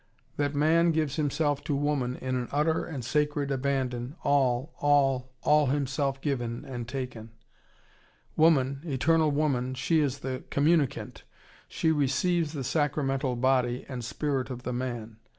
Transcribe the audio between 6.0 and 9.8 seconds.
given, and taken. Woman, eternal woman,